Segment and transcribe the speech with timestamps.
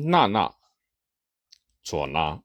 [0.00, 0.54] 娜娜，
[1.82, 2.42] 左拉。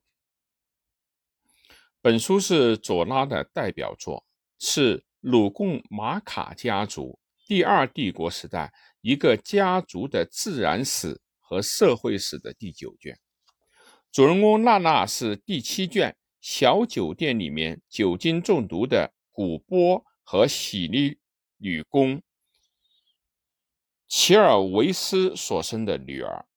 [2.01, 4.25] 本书是左拉的代表作，
[4.59, 8.71] 是鲁贡马卡家族第二帝国时代
[9.01, 13.19] 一个家族的自然史和社会史的第九卷。
[14.11, 21.19] 主人公娜娜是第七卷小酒店里面酒精中毒的古波和喜利
[21.57, 22.21] 女工
[24.07, 26.48] 齐尔维斯所生的女儿。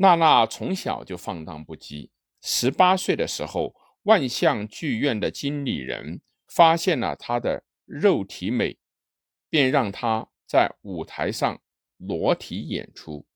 [0.00, 2.10] 娜娜从小就放荡不羁。
[2.40, 8.78] 十八岁的时候，万象剧院的经理人发现了她的肉体美，
[9.50, 11.60] 便让她在舞台上
[11.96, 13.26] 裸体演出。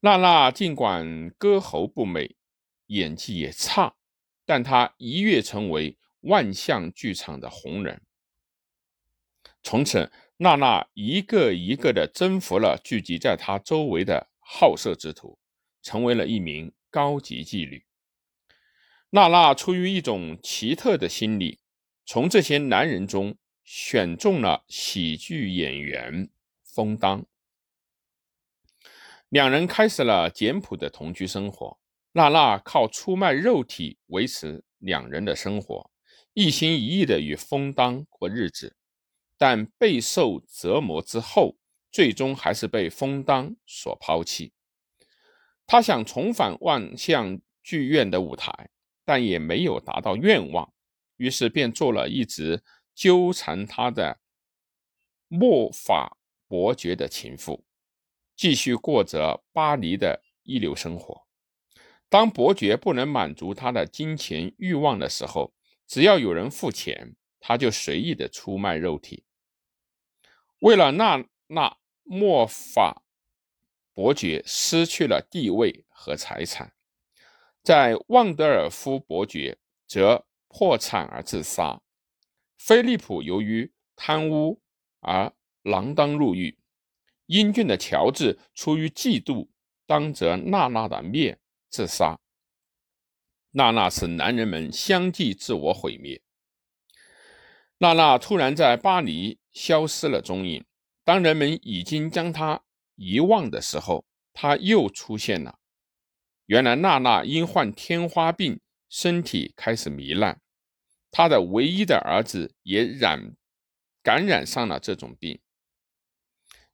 [0.00, 2.36] 娜娜尽管歌喉不美，
[2.88, 3.94] 演技也差，
[4.44, 8.02] 但她一跃成为万象剧场的红人。
[9.62, 14.28] 从此，娜娜一个一个的征服了聚集在她周围的。
[14.46, 15.38] 好色之徒，
[15.82, 17.84] 成为了一名高级妓女。
[19.10, 21.60] 娜娜出于一种奇特的心理，
[22.04, 26.28] 从这些男人中选中了喜剧演员
[26.62, 27.24] 封当。
[29.28, 31.78] 两人开始了简朴的同居生活。
[32.12, 35.90] 娜娜靠出卖肉体维持两人的生活，
[36.34, 38.76] 一心一意的与封当过日子。
[39.36, 41.56] 但备受折磨之后。
[41.94, 44.52] 最终还是被封当所抛弃。
[45.64, 48.70] 他想重返万象剧院的舞台，
[49.04, 50.74] 但也没有达到愿望，
[51.18, 52.64] 于是便做了一直
[52.96, 54.18] 纠缠他的
[55.28, 57.64] 莫法伯爵的情妇，
[58.34, 61.28] 继续过着巴黎的一流生活。
[62.08, 65.54] 当伯爵不能满足他的金钱欲望的时候，
[65.86, 69.24] 只要有人付钱，他就随意的出卖肉体。
[70.58, 71.76] 为了那那。
[72.04, 73.02] 莫法
[73.92, 76.74] 伯爵失去了地位和财产，
[77.62, 81.80] 在旺德尔夫伯爵则破产而自杀。
[82.56, 84.62] 菲利普由于贪污
[85.00, 86.58] 而锒铛入狱。
[87.26, 89.48] 英俊的乔治出于嫉妒，
[89.86, 91.40] 当着娜娜的面
[91.70, 92.20] 自杀。
[93.52, 96.20] 娜娜使男人们相继自我毁灭。
[97.78, 100.64] 娜娜突然在巴黎消失了踪影。
[101.04, 102.62] 当人们已经将他
[102.96, 105.58] 遗忘的时候，他又出现了。
[106.46, 110.40] 原来娜娜因患天花病，身体开始糜烂，
[111.10, 113.34] 她的唯一的儿子也染
[114.02, 115.40] 感染上了这种病。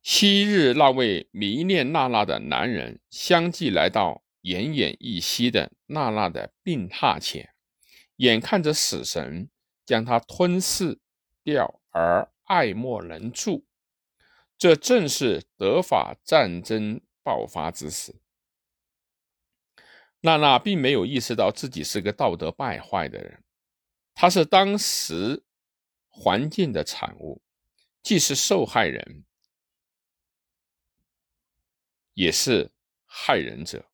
[0.03, 7.51] 昔日那位迷恋娜娜的男人，相继来到奄奄一息的娜娜的病榻前，
[8.17, 9.51] 眼看着死神
[9.85, 10.99] 将她吞噬
[11.45, 13.67] 掉，而爱莫能助。
[14.61, 18.15] 这正是德法战争爆发之时，
[20.21, 23.43] 娜娜并没有意识到自己是个道德败坏的人，
[24.15, 25.45] 她是当时
[26.09, 27.41] 环境的产物，
[28.03, 29.25] 既是受害人，
[32.13, 32.71] 也是
[33.07, 33.87] 害人者。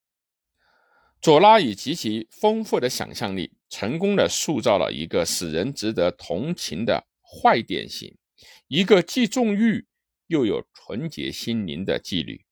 [1.21, 8.19] 佐拉以极其丰富的想象力，成功的塑造了一个使人值得同情的坏典型，
[8.67, 9.87] 一个既纵欲。
[10.27, 12.45] 又有纯洁心灵的纪律，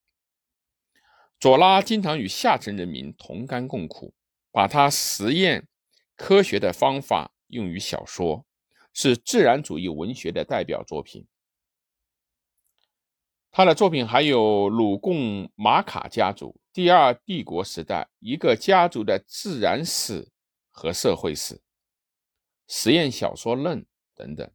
[1.41, 4.15] 佐拉经常与下层人民同甘共苦，
[4.51, 5.67] 把他实验
[6.17, 8.47] 科学的方法用于小说，
[8.93, 11.27] 是自然主义文学的代表作品。
[13.51, 20.29] 他的作品还有鲁贡马卡家族第二帝国时代一个家族的自然史
[20.71, 21.61] 和社会史、
[22.67, 23.85] 实验小说论
[24.15, 24.51] 等等。